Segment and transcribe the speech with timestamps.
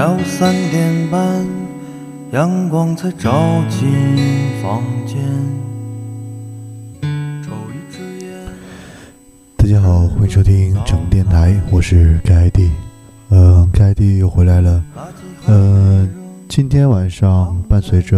[0.00, 1.46] 下午三点半，
[2.32, 3.86] 阳光才照进
[4.62, 5.18] 房间。
[7.42, 8.32] 抽一支烟。
[9.58, 12.70] 大家好，欢迎收听整电台，我是盖蒂。
[13.28, 14.82] 呃，盖蒂又回来了。
[15.44, 16.08] 呃，
[16.48, 18.16] 今天晚上伴随着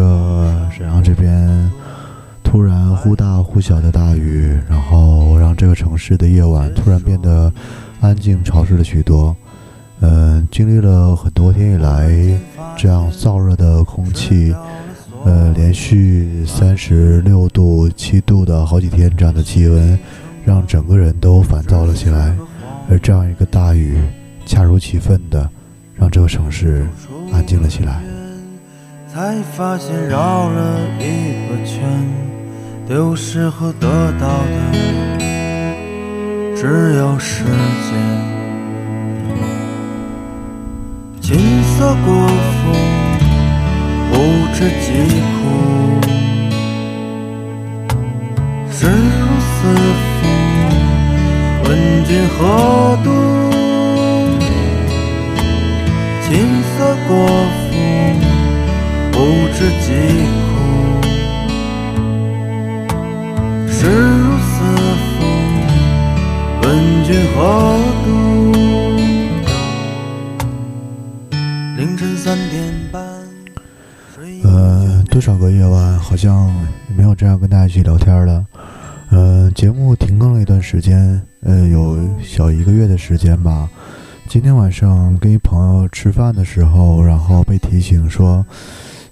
[0.70, 1.68] 沈阳这边
[2.44, 7.52] 突然忽大忽小的大雨，然后让这个城市的夜晚突然变得
[8.00, 9.36] 安静潮湿了许多。
[10.04, 12.10] 嗯，经历了很多天以来
[12.76, 14.52] 这样燥热的空气，
[15.24, 19.96] 呃，连续三十六度、七度的好几天这样的气温，
[20.44, 22.36] 让整个人都烦躁了起来。
[22.90, 23.96] 而这样一个大雨，
[24.44, 25.48] 恰如其分的
[25.94, 26.84] 让这个城市
[27.32, 28.02] 安静了起来。
[29.14, 31.80] 才发现绕了一个圈，
[32.88, 33.86] 丢失和得
[34.18, 34.72] 到的
[36.56, 38.31] 只有时间。
[41.32, 42.76] 琴瑟国府，
[44.10, 44.14] 不
[44.52, 44.86] 知疾
[45.32, 45.40] 苦，
[48.70, 49.52] 身如死
[49.96, 50.28] 符，
[51.64, 51.70] 问
[52.04, 52.40] 君何
[53.02, 53.08] 度？
[56.20, 56.28] 琴
[56.76, 56.76] 瑟
[57.08, 57.10] 国
[57.56, 57.64] 府，
[59.10, 59.16] 不
[59.54, 59.88] 知疾
[60.50, 60.52] 苦，
[63.70, 63.80] 身
[64.20, 64.54] 如死
[65.16, 65.24] 符，
[66.62, 66.64] 问
[67.06, 67.40] 君何
[68.04, 68.11] 度？
[72.02, 73.00] 晨三点半。
[74.42, 76.52] 呃，多少个夜晚，好像
[76.96, 78.44] 没有这样跟大家一起聊天了。
[79.10, 83.70] 呃，节目停更了一段时间，呃，有小一个月的时间吧。
[84.26, 88.44] 今天晚上跟一朋友吃饭的时候，然后被提醒说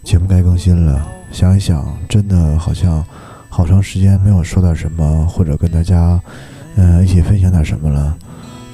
[0.03, 1.07] 节目该更新了。
[1.31, 3.05] 想一想，真的好像
[3.49, 6.21] 好长时间没有说点什么，或者跟大家
[6.75, 8.19] 呃一起分享点什么了。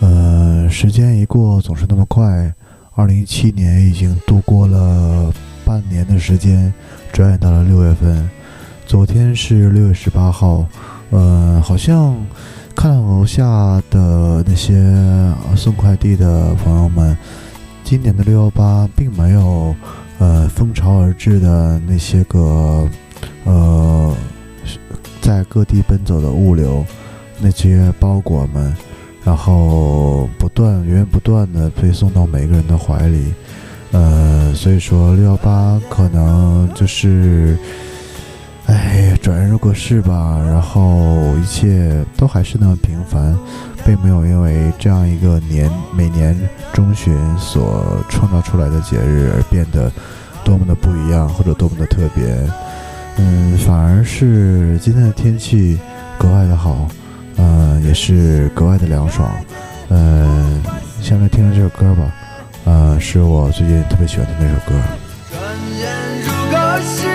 [0.00, 2.50] 呃，时间一过总是那么快，
[2.96, 5.30] 二零一七年已经度过了
[5.66, 6.72] 半年的时间，
[7.12, 8.26] 转眼到了六月份。
[8.86, 10.66] 昨天是六月十八号，
[11.10, 12.16] 呃，好像
[12.74, 13.44] 看楼下
[13.90, 14.82] 的那些
[15.54, 17.14] 送快递的朋友们，
[17.84, 19.76] 今年的六幺八并没有
[20.18, 22.88] 呃蜂巢而至的那些个
[23.44, 24.16] 呃
[25.20, 26.82] 在各地奔走的物流，
[27.38, 28.74] 那些包裹们，
[29.26, 33.34] 然后不断源源不断的被送到每个人的怀里，
[33.92, 37.58] 呃，所以说六幺八可能就是。
[38.68, 43.38] 哎，转眼如隔世吧，然后一切都还是那么平凡，
[43.84, 46.36] 并没有因为这样一个年每年
[46.72, 49.88] 中旬所创造出来的节日而变得
[50.44, 52.24] 多么的不一样，或者多么的特别。
[53.18, 55.78] 嗯，反而是今天的天气
[56.18, 56.88] 格外的好，
[57.36, 59.30] 嗯，也是格外的凉爽。
[59.88, 60.62] 嗯，
[61.00, 62.12] 下面听听这首歌吧，
[62.64, 64.74] 呃，是我最近特别喜欢的那首歌。
[65.30, 65.38] 转
[65.78, 65.88] 眼
[66.24, 67.06] 如隔世，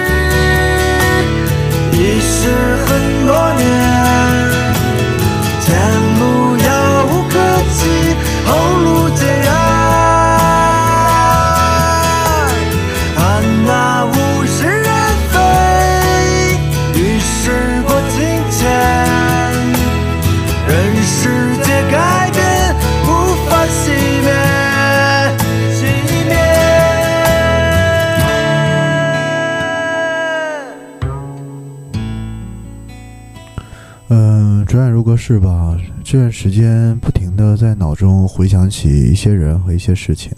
[1.91, 2.49] 已是
[2.85, 3.61] 很多年。
[5.59, 5.69] 前
[6.19, 6.21] 路
[6.57, 6.69] 遥
[7.05, 7.33] 无可
[7.73, 7.79] 期，
[8.45, 8.49] 后
[8.79, 9.09] 路
[34.81, 35.77] 但，如果是吧。
[36.03, 40.31] 这段时间不停的在脑中回想起一些人和一些事情，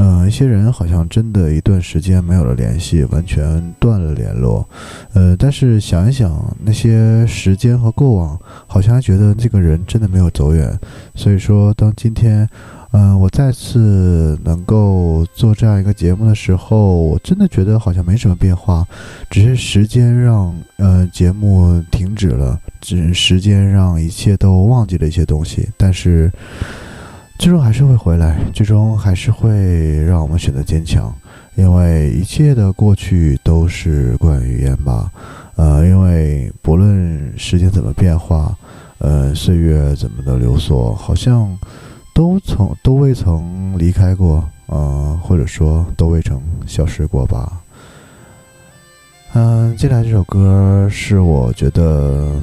[0.00, 4.68] 嗯，一些人好像真的一段时间没有了联系，完全断了联络，
[5.14, 8.36] 呃，但是想一想那些时间和过往，
[8.66, 10.76] 好像还觉得这个人真的没有走远。
[11.14, 12.48] 所以说，当今天，
[13.00, 18.84] 嗯、我再次能够做这样一个节目的时候，我真的觉得好像没什么变化，
[19.30, 26.28] 只是时间让呃节目停止了，只时间让一切都忘记了一些东西，但是
[27.38, 31.14] 最终还是会回来，最终还是会让我们选择坚强，
[31.54, 35.08] 因为一切的过去都是关于烟吧。
[35.54, 38.52] 呃，因为不论时间怎么变化，
[38.98, 41.56] 呃，岁月怎么的流梭，好像
[42.18, 47.62] 都曾都未曾离开过，呃，或者说都未曾消失过吧。
[49.34, 52.42] 嗯、接下来这首歌是我觉得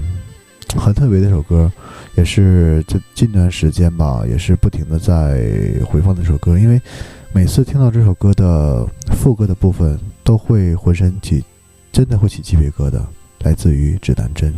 [0.78, 1.70] 很特别的一首歌，
[2.16, 5.44] 也是这近段时间吧，也是不停的在
[5.86, 6.82] 回放的一首歌，因为
[7.34, 11.44] 每次听到这首歌的副歌的部分，都会浑身起，
[11.92, 13.02] 真的会起鸡皮疙瘩，
[13.42, 14.54] 来自于指南针。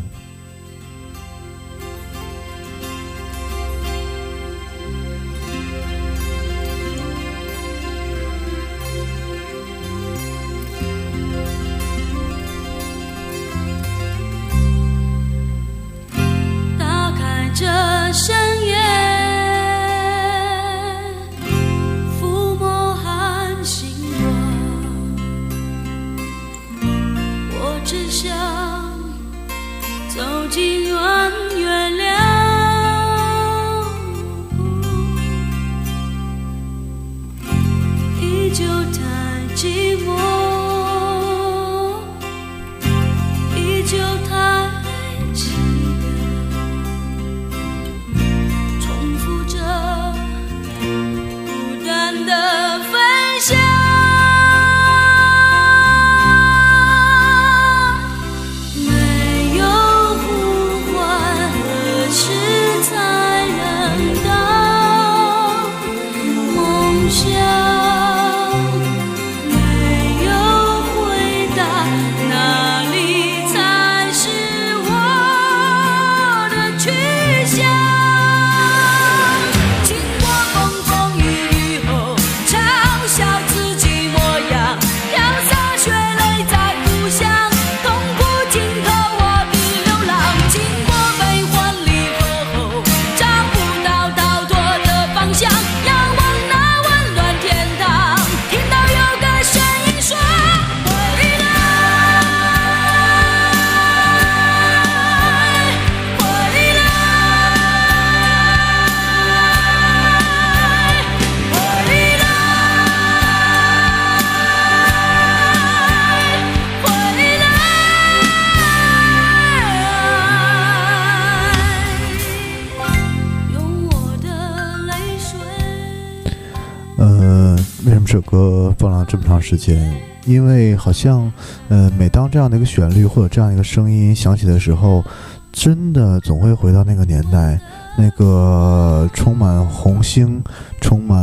[128.17, 131.31] 首歌放了这么长时间，因为好像，
[131.69, 135.03] 呃，每当这样的一个旋律或者这样一个声音响起的时候，
[135.51, 137.59] 真的总会回到那个年代。
[137.99, 140.43] 那个充满红星、
[140.81, 141.17] 充满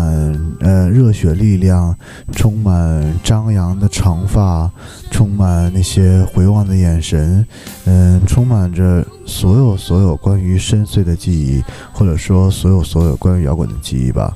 [0.61, 1.97] 呃热血力量、
[2.33, 4.71] 充满张扬的长发、
[5.11, 7.47] 充满那些回望的眼神，
[7.87, 11.63] 嗯，充满着所有所有关于深邃的记忆，
[11.93, 14.35] 或者说所有所有关于摇滚的记忆吧。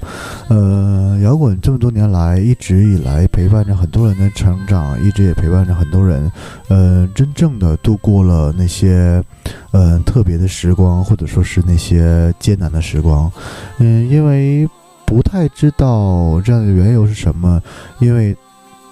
[0.48, 6.30] 呃，摇滚这么多年来一直以来陪伴着很多人的成长，一直也陪伴着很多人，
[6.68, 9.22] 呃，真正的度过了那些。
[9.72, 13.30] 嗯，特别的时光，或者说是那些艰难的时光，
[13.78, 14.66] 嗯，因为
[15.08, 17.62] 不太知道这样的缘由是什么，
[17.98, 18.36] 因为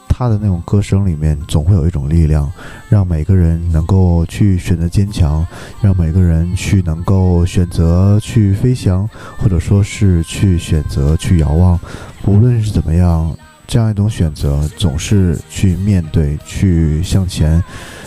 [0.08, 2.50] 他的那种歌声里面总会有一种力量，
[2.88, 5.46] 让每个人能够去选择坚强，
[5.82, 11.78] 让每个人去能够选择去飞翔，或者说是去选择去遥望，
[12.24, 13.36] 无论是怎么样，
[13.66, 17.62] 这样一种选择总是去面对，去向前。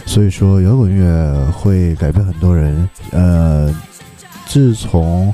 [0.07, 2.89] 所以说，摇滚乐会改变很多人。
[3.11, 3.71] 呃，
[4.47, 5.31] 自从，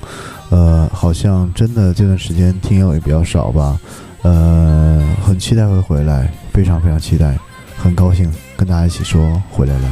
[0.50, 3.80] 呃，好像真的这段时间听友也比较少吧。
[4.22, 7.38] 呃，很期待会回来，非常非常期待，
[7.78, 9.90] 很高兴跟大家一起说回来了。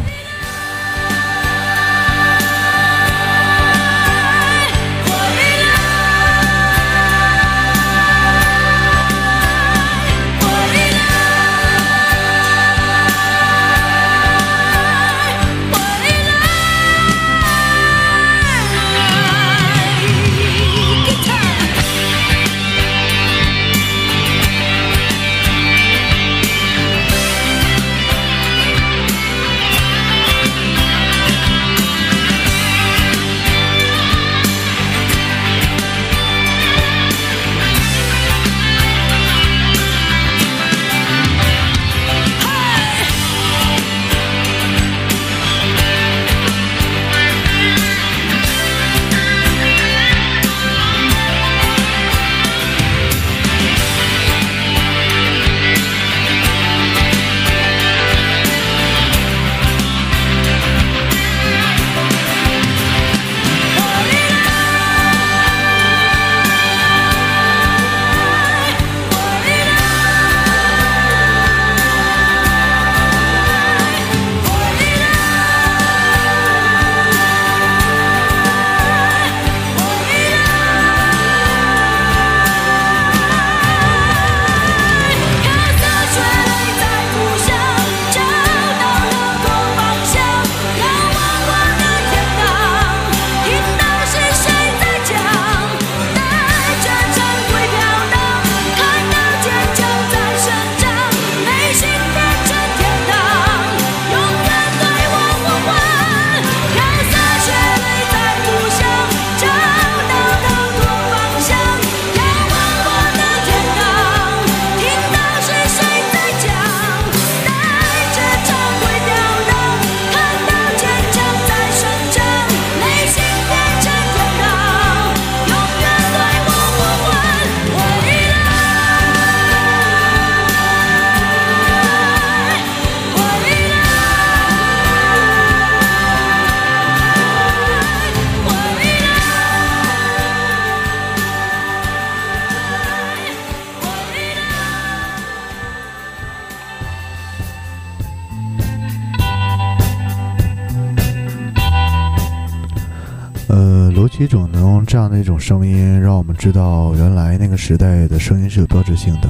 [154.16, 159.30] 辑总能用这样的一种声音，让我们知道原来那个时代的声音是有标志性的。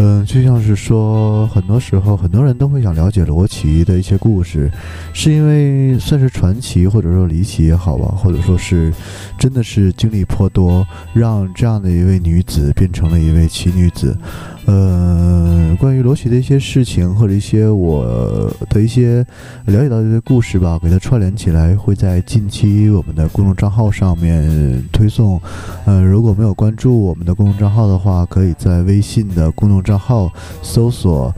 [0.00, 4.70] 嗯，就像是说，很多时候很多人都会想了解罗琦的一些故事，
[5.12, 8.92] 是因为算是传奇或者说离奇也好吧，或者说是
[9.36, 14.16] 真的是经历颇多，让这样的一位女子变成了一位奇女子。
[14.66, 19.24] 呃，关于罗琦的一些事情或者一些我的一些
[19.64, 25.40] 了解到的一些故事吧，给它串联起来，会在近期我们的公众账号上面推送。
[25.86, 30.30] 呃，如果没有关注我们的公众账号的话，可以在微信的公众账号
[30.62, 31.34] 搜索。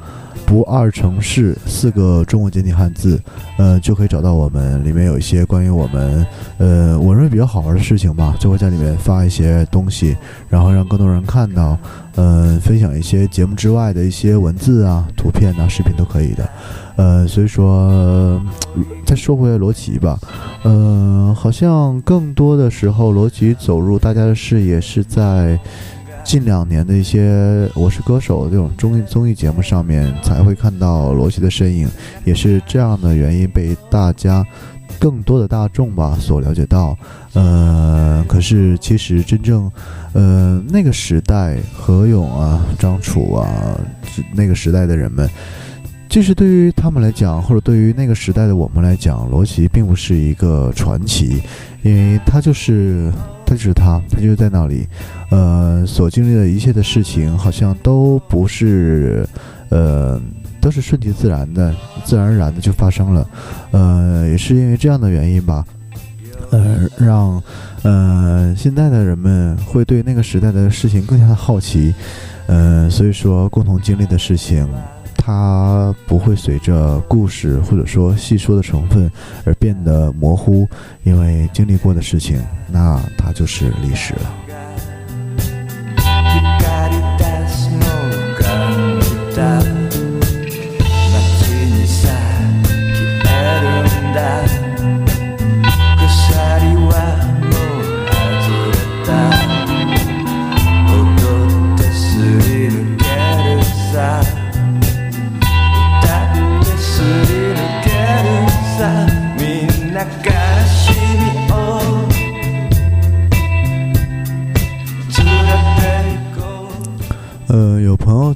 [0.46, 3.22] 不二城市四个中文简体汉字，
[3.56, 4.82] 呃，就可以找到我们。
[4.84, 6.26] 里面有一些关于我们，
[6.58, 10.16] 呃，我认为比较好玩的事情吧，就会在里面发一些东西，
[10.48, 11.78] 然后让更多人看到，
[12.16, 16.50] 呃，分享一些节目之外的一些文字啊、图片啊、视频都可以的。
[16.96, 18.42] 呃，所以说，
[19.06, 20.18] 再说回罗琦吧，
[20.64, 25.56] 呃，好像更多的时候，罗琦走入大家的视野是在。
[26.24, 31.88] 近两年的一些《我是歌手》这种综艺综艺节目上面才会看到罗琦的身影，
[32.24, 34.46] 也是这样的原因被大家
[34.98, 36.96] 更多的大众吧所了解到。
[37.32, 39.70] 呃，可是其实真正，
[40.12, 43.76] 呃，那个时代何勇啊、张楚啊，
[44.32, 45.28] 那个时代的人们，
[46.10, 51.40] 其实对于他们来讲，或者对于那个时代的我们来讲，罗琦并不是一个传奇，
[51.82, 53.10] 因为他就是。
[53.46, 54.86] 他就是他，他就是在那里，
[55.32, 59.28] 呃，所经历的一切的事情，好像都不是，
[59.70, 60.22] 呃，
[60.60, 61.74] 都是顺其自然的，
[62.04, 63.28] 自然而然的就发生了，
[63.72, 65.64] 呃，也是因为这样的原因吧，
[66.52, 67.42] 呃，让，
[67.82, 71.92] 呃，现在的人们会对那个时代的事情更加的好奇，
[72.46, 74.64] 呃，所以说共同经历的事情。
[75.22, 79.10] 它不会随着故事或者说细说的成分
[79.44, 80.66] 而变得模糊，
[81.04, 84.59] 因为经历过的事情，那它就是历史了。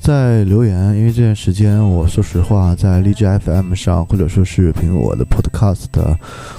[0.05, 5.87] 在留言，因为这段时间，我说实话，在荔枝 FM 上，或者说是苹果的 Podcast，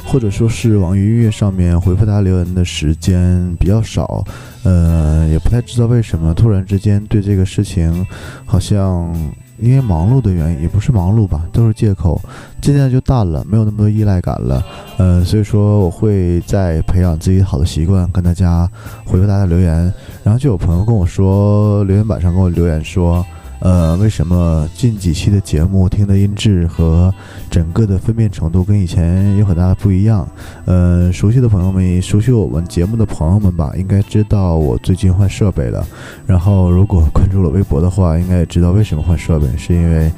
[0.03, 4.23] 或者说是网易音乐上面回复大家留言的时间比较少，
[4.63, 8.03] 呃，也不太知道为什么，突然之间对这个事情，
[8.45, 9.15] 好像。
[9.57, 12.21] 因为忙碌的原因，也不是忙碌吧，都是借口，
[12.61, 14.61] 渐渐就淡了，没有那么多依赖感了。
[14.97, 18.69] 呃，所以说我会在培养自己好的习惯，跟大家
[19.05, 19.93] 回复大家留言。
[20.25, 23.25] 然后就有朋友跟我说，留言板上跟我留言说。
[23.59, 27.13] 呃，为什么近几期的节目听的音质和
[27.49, 30.27] 整个的分辨程度跟以前有很大的不一样？
[30.65, 35.85] 呃，熟悉的朋友们，熟悉我们节目的朋友们吧，应该知道我最近换设备了。
[36.25, 40.11] 然后，如果关注了微博的话，应该也知道为什么换设备，是因为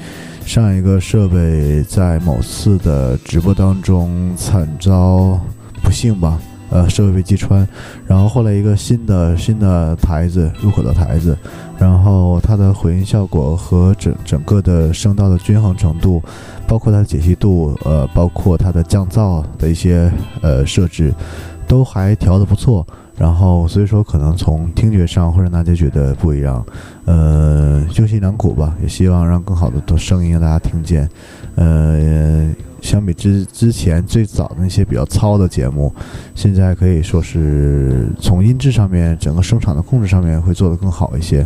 [0.46, 5.40] 上一个设备在某次的直播当中惨遭
[5.84, 6.40] 不幸吧。
[6.70, 7.68] 呃，设备被击穿，
[8.06, 11.38] 然后后来一个新的新的台子入口的台子，
[11.78, 16.22] 然后它的回音效果和整整个的声道的均衡程度，
[16.68, 21.14] 包括它的解析度，呃，包括它的降噪的一些呃设置，
[21.68, 22.86] 都还调的不错。
[23.18, 26.64] 然后所以说可能从听觉上会让大家觉得不一样，
[27.06, 31.10] 呃，用心良苦吧，也希望让更好的声音让大家听见，
[31.56, 32.50] 呃。
[32.88, 35.94] 相比之之前最早那些比较糙的节目，
[36.34, 41.46] 现在可以说是从音质上面、整个声场的控制上面会做得更好一些。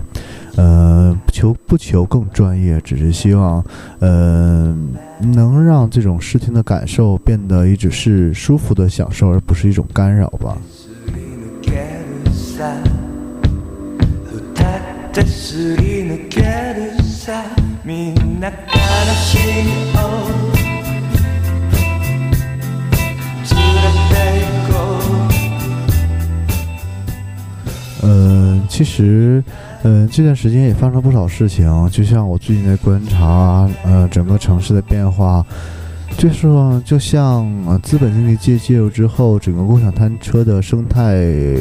[0.56, 3.66] 呃，不求不求更专业，只是希望，
[3.98, 4.72] 呃，
[5.20, 10.56] 能让这种视听的感受变得一直是舒服的享受，而不是一种干扰吧。
[28.04, 29.44] 嗯，其实，
[29.84, 31.90] 嗯，这段时间也发生不少事情。
[31.92, 35.46] 就像我最近在观察，嗯，整个城市的变化，
[36.18, 41.16] 就是说，就像呃资本经济介介入之后，整个共享单车的生态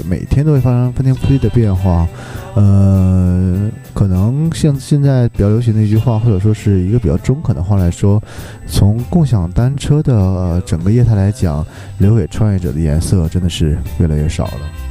[0.06, 2.06] 每天都会发生翻天覆地的变化。
[2.54, 8.22] 呃，可能像现在比较流行的一句话，或者说是一个比较中肯的话来说，
[8.66, 11.64] 从共享单车的整个业态来讲，
[11.96, 14.89] 留给创业者的颜色真的是越来越少了。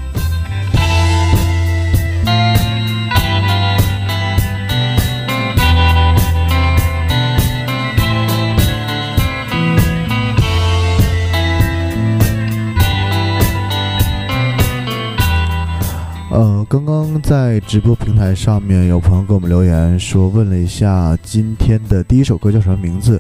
[16.69, 23.19] 刚刚在直播平台上面有朋友给我们留言说，问了一下今天的第一首歌叫什么名字。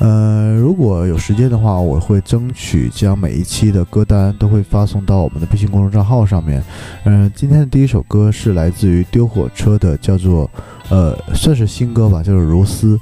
[0.00, 6.62] 呃，如果有时间的话，我会争取将每一期的歌单都会发送到我们的微信公众账号上面。
[7.04, 10.50] 嗯，今天的第一首歌是来自于丢火车的，叫做
[10.90, 12.96] 呃，算是新歌吧，叫做《如斯》，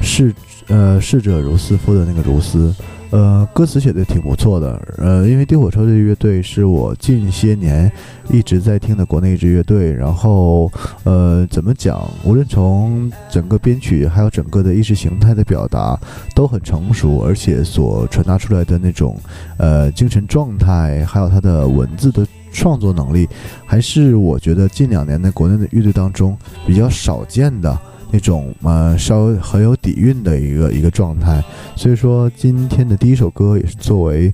[0.00, 0.32] 是
[0.68, 2.72] 呃，逝者如斯夫的那个如斯。
[3.10, 4.80] 呃，歌词写的挺不错的。
[4.98, 7.90] 呃，因为丢火车这个乐队是我近些年
[8.30, 9.92] 一直在听的国内一支乐队。
[9.92, 10.70] 然后，
[11.02, 12.08] 呃，怎么讲？
[12.24, 15.98] 无论从整个编曲，还有整个的意识形态的表达，
[16.34, 19.18] 都很成熟，而且所传达出来的那种
[19.58, 23.28] 呃精神状态，还有他的文字的创作能力，
[23.66, 27.76] 还是我觉得近两年在国内的乐队当中比较少见的。
[28.12, 31.42] 那种呃稍微很有底蕴的一个一个状态，
[31.76, 34.32] 所以说今天的第一首歌也是作为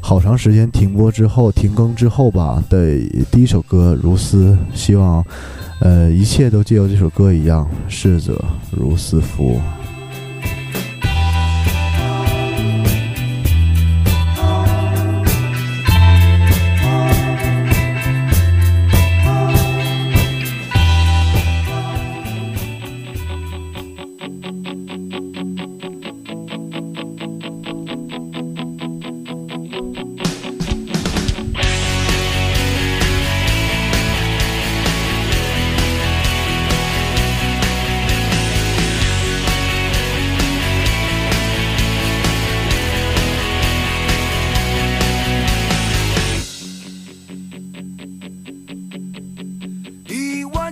[0.00, 2.98] 好长时间停播之后停更之后吧的
[3.30, 5.24] 第一首歌《如斯》，希望
[5.80, 9.60] 呃一切都借由这首歌一样，逝者如斯夫。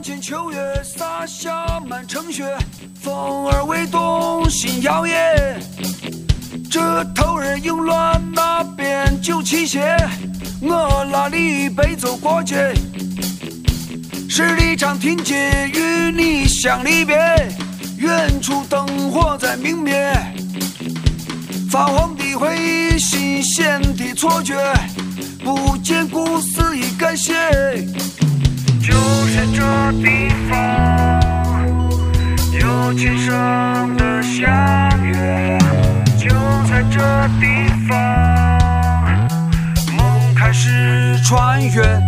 [0.05, 2.45] 金秋月洒下满城雪，
[3.01, 5.15] 风儿微动心摇曳。
[6.71, 9.97] 这头人影乱，那边酒旗斜。
[10.61, 12.75] 我拉你北走过街，
[14.29, 17.17] 十里长亭街与你相离别。
[17.97, 20.13] 远处灯火在明灭，
[21.71, 24.55] 泛黄的回忆，新鲜的错觉。
[25.43, 27.33] 不见故事已改写。
[28.87, 29.63] 就是这
[30.03, 30.53] 地方，
[32.53, 35.59] 有今生的相约，
[36.19, 36.29] 就
[36.69, 37.01] 在这
[37.41, 37.47] 地
[37.89, 37.97] 方，
[39.97, 41.99] 梦开始穿越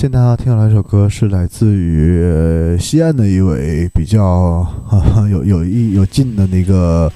[0.00, 4.64] 现在听到一首歌，是来自于西安的一位比较
[5.28, 7.10] 有有意有劲的那个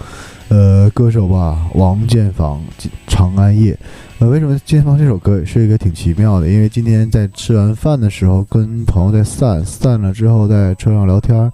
[0.49, 2.61] 呃歌手吧，王建房
[3.07, 3.73] 《长安夜》。
[4.19, 6.49] 呃，为什么建房这首歌也是一个挺奇妙的？
[6.49, 11.53] 因为今天在吃完饭的时候，跟朋友在散散了之后，在车上聊天。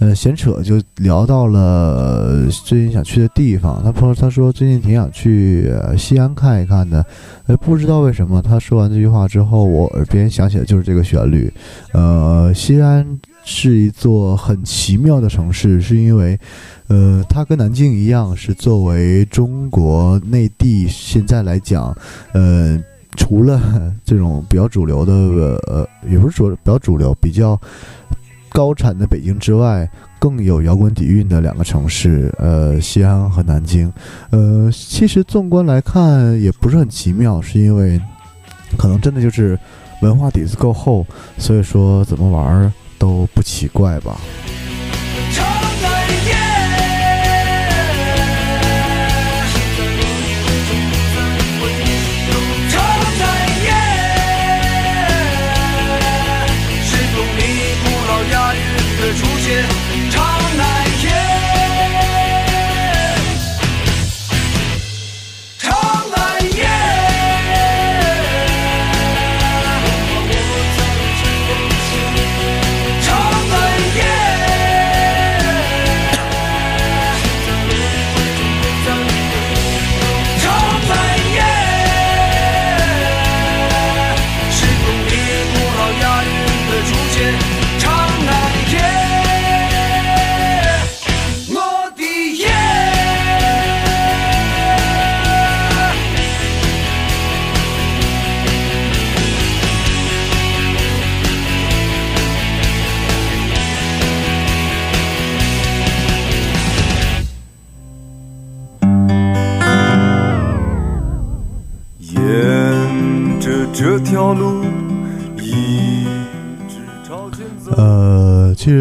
[0.00, 3.82] 呃，闲扯就聊到了最近想去的地方。
[3.82, 7.04] 他朋友：“他说最近挺想去西安看一看的。”
[7.46, 11.52] 呃，不知道为什么，他说完这句话之后，我耳边响起的就是这个旋律。
[11.92, 13.04] 呃，西安
[13.44, 16.38] 是一座很奇妙的城市，是因为，
[16.86, 21.92] 呃，它跟南京一样，是作为中国内地现在来讲，
[22.34, 22.78] 呃，
[23.16, 23.60] 除了
[24.04, 25.12] 这种比较主流的，
[25.66, 27.60] 呃，也不是说比较主流，比较。
[28.50, 33.92] 高产的北京之外，更有摇滚底蕴的两个城市，呃，西安和南京。
[34.30, 38.00] 呃，其实纵观来看也不是很奇妙，是因为
[38.76, 39.58] 可能真的就是
[40.02, 41.06] 文化底子够厚，
[41.36, 44.18] 所以说怎么玩都不奇怪吧。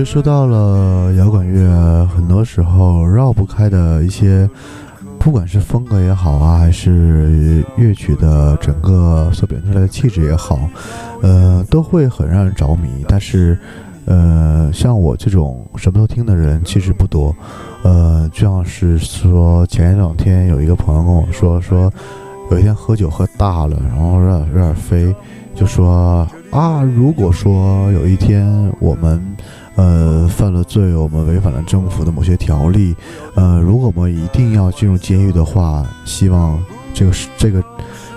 [0.07, 4.49] 说到了摇滚乐，很多时候绕不开的一些，
[5.19, 10.57] 不管是风格也好啊，还是乐曲的整个所表现出来的气质也好，
[11.21, 12.87] 呃，都会很让人着迷。
[13.05, 13.59] 但是，
[14.05, 17.35] 呃，像我这种什么都听的人其实不多。
[17.83, 21.91] 呃，就像是说前两天有一个朋友跟我说，说
[22.49, 25.13] 有一天喝酒喝大了，然后有点有点飞，
[25.53, 28.47] 就说啊，如果说有一天
[28.79, 29.21] 我们
[29.77, 32.93] 呃犯了罪，我们违反了政府的某些条例，
[33.35, 36.61] 呃，如果我们一定要进入监狱的话，希望
[36.93, 37.63] 这个是这个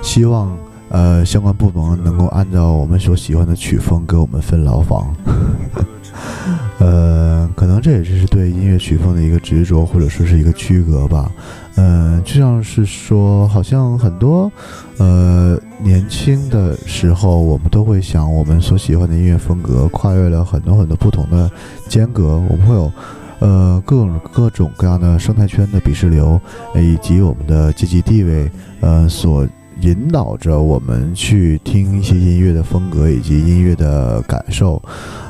[0.02, 0.56] 希望
[0.90, 5.12] 呃相关部门能够按照我们所喜欢的曲风给我们分牢房。
[6.78, 11.30] 呃，可能这也是对音乐曲风的一个执着，或者说是一个区隔吧。
[11.76, 14.50] 嗯，就像是说，好像很多，
[14.96, 21.50] 呃，年轻的时候，我们都会想，我们所喜欢的音乐风格跨越了很多很多不同的
[21.86, 22.92] 间隔，我们会有，
[23.40, 26.40] 呃，各种各种各样的生态圈的鄙视流，
[26.74, 28.50] 以及我们的阶级地位，
[28.80, 29.46] 呃，所
[29.82, 34.82] 引导着我们去听一些音乐的风格以及音乐的感受。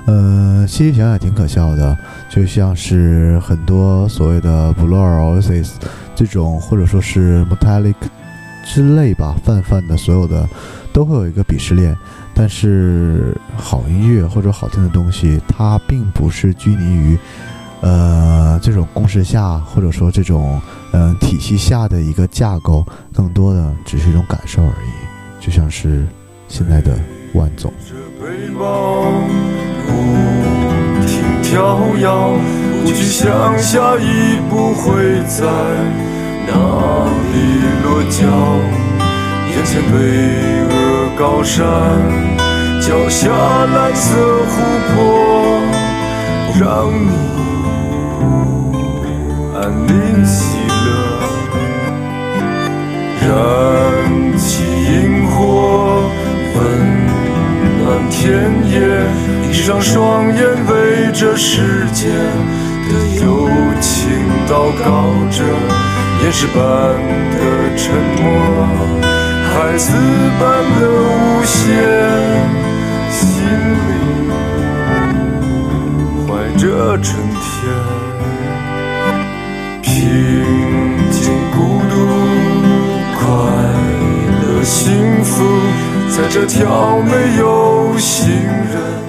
[0.06, 1.96] 呃，细细想想挺可笑的，
[2.28, 5.70] 就像是很多所谓的 Blur、Oasis
[6.14, 7.94] 这种，或者说是 Metallic
[8.64, 10.48] 之类吧，泛泛的所有的
[10.92, 11.96] 都会有一个鄙视链。
[12.34, 17.18] 但是好音乐或者好听的东西，它并不是拘泥于
[17.80, 20.60] 呃这种公式下，或者说这种
[20.92, 25.44] 嗯、体系下的一个架构，更多的只是一种感受而已。
[25.44, 26.06] 就像是
[26.48, 26.98] 现在的
[27.34, 27.72] 万总。
[27.88, 29.04] 着背包，
[29.86, 29.92] 不
[31.06, 32.08] 停跳跃，
[32.82, 35.46] 不去想下一步会在
[36.46, 36.52] 哪
[37.32, 37.34] 里
[37.84, 38.18] 落脚。
[39.48, 39.96] 眼前巍
[40.68, 40.72] 峨
[41.18, 41.64] 高山，
[42.80, 44.14] 脚下蓝色
[44.44, 44.52] 湖
[44.94, 44.96] 泊，
[46.60, 47.08] 让你
[49.70, 50.88] 安宁喜乐。
[53.22, 53.30] 燃
[54.36, 56.02] 起萤火，
[56.56, 56.58] 温
[57.78, 57.80] 暖
[58.10, 58.18] 田
[58.68, 58.74] 野，
[59.46, 60.72] 闭上双眼，为
[61.14, 62.08] 这世界
[62.88, 63.48] 的友
[63.80, 63.94] 情
[64.48, 64.50] 祷
[64.82, 64.84] 告
[65.30, 65.38] 着。
[66.22, 66.58] 岩石般
[67.30, 67.36] 的
[67.76, 68.22] 沉默，
[69.48, 69.86] 孩子
[70.40, 70.42] 般
[70.80, 71.58] 的无限，
[73.10, 73.22] 心
[73.86, 73.88] 里
[76.26, 76.28] 怀
[76.58, 76.62] 着
[76.98, 77.99] 春天。
[86.60, 89.00] 在这条没有行人。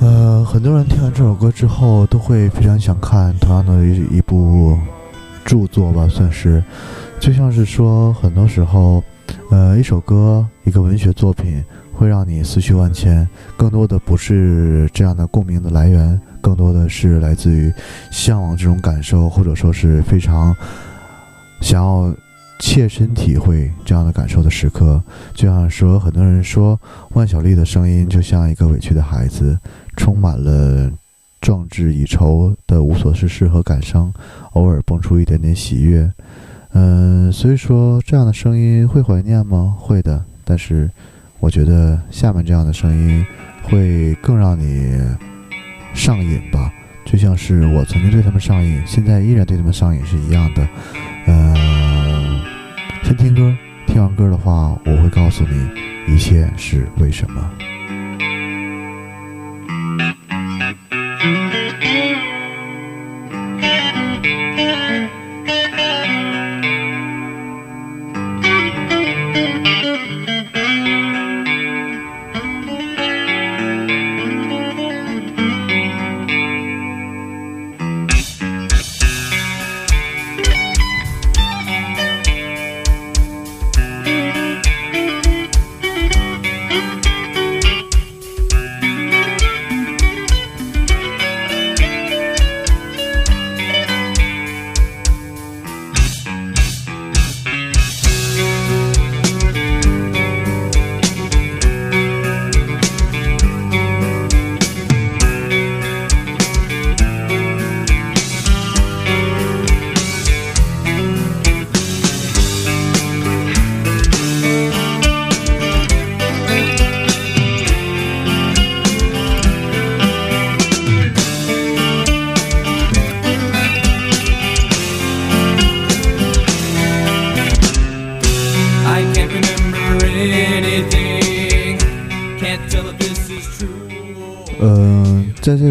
[0.00, 4.78] 呃，很多人听完这首歌之后，都会非常想看同样的一一部
[5.46, 6.62] 著作吧，算是，
[7.18, 9.02] 就像是说，很多时候，
[9.50, 11.64] 呃，一首歌，一个文学作品，
[11.94, 17.72] 会让你思绪万千，更多的不是这样的共鸣的来源，更多的是来自于
[18.10, 20.54] 向往这种感受，或者说是非常
[21.62, 22.14] 想要
[22.58, 25.02] 切身体会这样的感受的时刻。
[25.34, 26.78] 就像说，很多人说
[27.10, 29.58] 万晓利的声音就像一个委屈的孩子，
[29.96, 30.90] 充满了
[31.40, 34.12] 壮志已酬的无所事事和感伤，
[34.52, 36.10] 偶尔蹦出一点点喜悦。
[36.72, 39.76] 嗯，所以说这样的声音会怀念吗？
[39.78, 40.90] 会的，但是
[41.38, 43.24] 我觉得下面这样的声音
[43.62, 44.98] 会更让你
[45.94, 46.72] 上瘾吧，
[47.04, 50.66] 就像是我曾经对他们上瘾，现在依然对他们上瘾是一样的。
[51.26, 51.54] 嗯，
[53.16, 53.54] 听歌，
[53.86, 57.73] 听完歌的话，我会告诉你一切是为什么。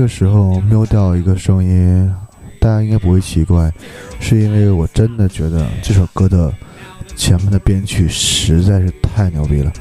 [0.03, 2.13] 个时候瞄掉一个声音，
[2.59, 3.71] 大家应该不会奇怪，
[4.19, 6.53] 是因为我真的觉得这首歌的
[7.15, 9.71] 前面的编曲实在是太牛逼了，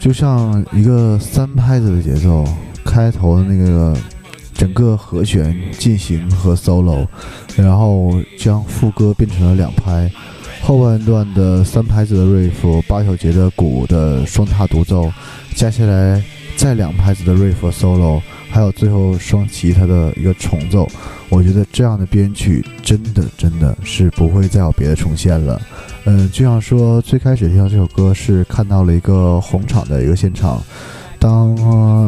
[0.00, 2.44] 就像一个三拍子的节奏，
[2.84, 3.96] 开头的那个
[4.52, 7.06] 整个和弦进行和 solo，
[7.54, 10.10] 然后将副歌变成了两拍，
[10.60, 15.08] 后半段的三拍子的 riff，八小节的鼓的双踏独奏，
[15.54, 16.20] 加起来
[16.56, 18.20] 再两拍子的 riff solo。
[18.48, 20.88] 还有最后双吉他的一个重奏，
[21.28, 25.60] 我觉得这样的编曲真的真的是不会再有别的重现了。
[26.06, 30.62] 嗯，就像说最开始听到这首歌是看到了一个红场的一个现场，
[31.18, 31.54] 当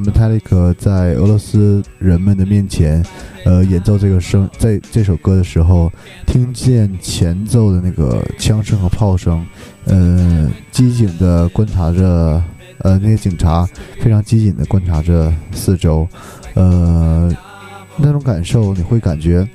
[0.03, 3.05] Metallica 在俄罗斯人们的面前，
[3.45, 5.93] 呃，演奏这个声在这首歌的时候，
[6.25, 9.45] 听见前奏的那个枪声和炮声，
[9.85, 12.43] 呃，机警的观察着，
[12.79, 13.69] 呃，那些警察
[14.01, 16.09] 非常机警的观察着四周。
[16.55, 17.31] 呃，
[17.97, 19.47] 那种感受你会感觉，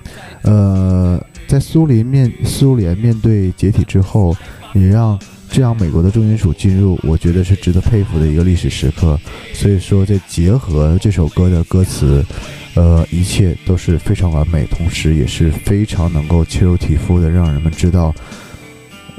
[0.43, 4.35] 呃，在苏联面苏联面对解体之后，
[4.73, 9.19] 你让这样美国的重金属进入，我觉得是值得佩服的一个历史时刻。
[9.53, 12.25] 所以说，在结合这首歌的歌词，
[12.75, 18.13] 呃，一切都是非常完美，同时也是非常能够切入皮肤的，让人们知道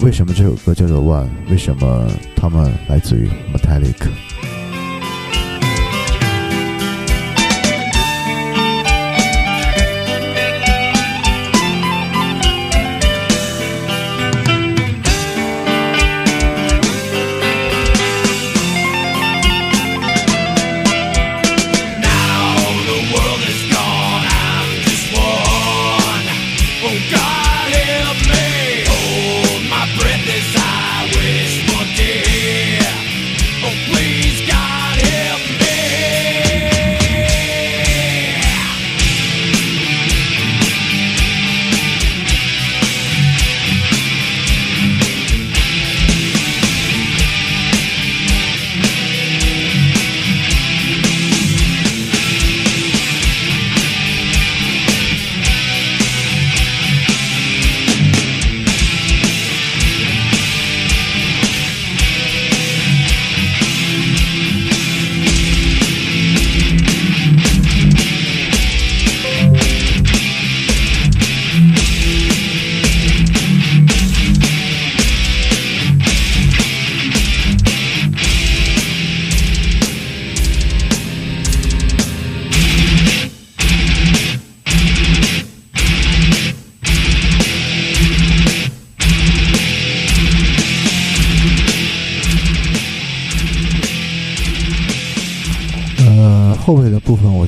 [0.00, 4.53] 为什么这首歌叫做《One》，为什么他们来自于 Metallica？。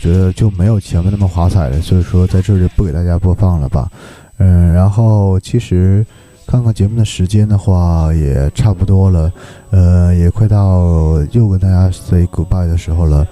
[0.07, 3.91] 觉得就没有前面那么华彩了，所以说在这里不给大家播放了吧。
[4.39, 6.07] 嗯，然后其实
[6.47, 9.33] 看看节目的时间的话也差不多了，
[9.71, 13.27] 呃，也快到又跟大家 say goodbye 的时候了。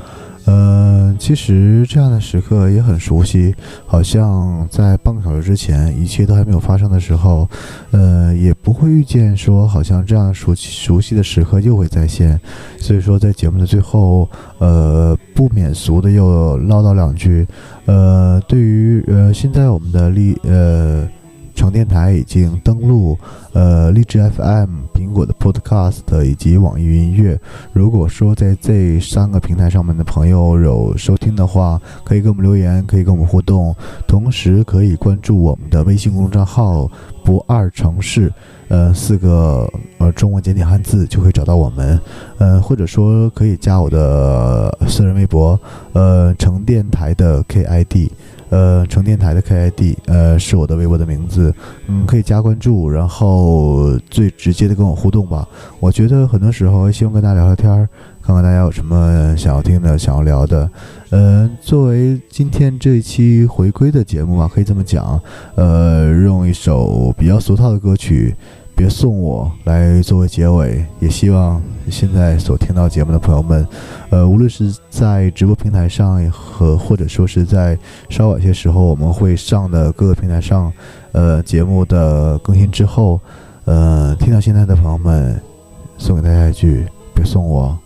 [0.46, 3.54] 呃，其实这样的时刻也很熟悉，
[3.86, 7.48] 好像在半个小时之前，一切都还没有发生的时候，
[7.92, 12.38] 呃，也不会遇见说好像这样熟熟悉的时刻又会再现。
[12.78, 14.28] 所以说，在节目的最后，
[14.58, 17.46] 呃，不免俗的又唠叨两句。
[17.86, 21.08] 呃，对于呃现在我们的立呃。
[21.54, 23.18] 成电台已经登录，
[23.52, 27.40] 呃，荔枝 FM、苹果的 Podcast 以及网易云音乐。
[27.72, 33.74] 如果说在这三个平台上面的朋友有收听的话，可以给我们留言，可以跟我们互动，
[34.06, 36.90] 同时可以关注我们的微信公众账号
[37.24, 38.32] “不二城市”，
[38.68, 42.00] 呃，四个呃中文简体汉字就可以找到我们。
[42.38, 45.58] 呃，或者说可以加我的私人微博，
[45.92, 48.10] 呃，成电台的 KID。
[48.50, 51.52] 呃，成电台的 KID，呃，是我的微博的名字，
[51.88, 55.48] 嗯，可以加关注，然后最直接的跟我互动吧。
[55.80, 57.88] 我觉得很多时候希望跟大家聊聊天儿，
[58.22, 60.70] 看看大家有什么想要听的、想要聊的。
[61.16, 65.20] 嗯，作为今天这一期回归的节目嘛，可以这么讲，
[65.54, 68.34] 呃，用一首比较俗套的歌曲。
[68.74, 73.64] 别送我来作为结尾，也希望现在所听到节目的朋友们，
[74.10, 80.72] 呃，无论是在直播平台上和或者说是在稍晚些时候我们会上的各个平台上，
[81.12, 83.20] 呃，节目的更新之后，
[83.66, 85.40] 呃，听到现在的朋友们，
[85.96, 87.78] 送给大家一句：别送我。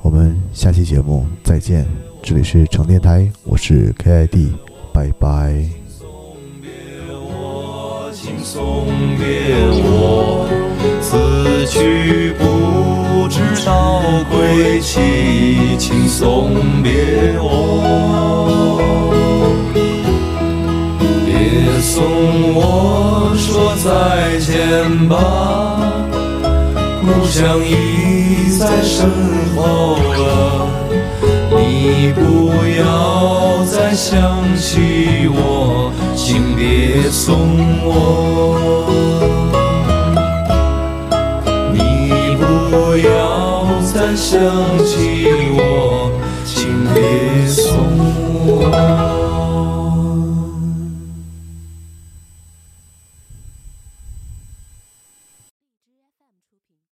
[0.00, 1.86] 我们下期节目再见，
[2.22, 4.52] 这里是成电台，我是 KID，
[4.92, 5.52] 拜拜。
[8.44, 8.86] 送
[9.18, 10.46] 别我，
[11.00, 14.00] 此去不知道。
[14.30, 18.78] 归期，请送别我。
[21.26, 22.04] 别送
[22.54, 25.16] 我说再见吧，
[27.02, 29.10] 故乡已在身
[29.56, 30.71] 后了。
[31.84, 37.36] 你不要再想起我请别送
[37.82, 38.86] 我。
[41.72, 44.38] 你不要再想
[44.86, 46.12] 起我
[46.44, 47.74] 请别送
[48.46, 49.11] 我。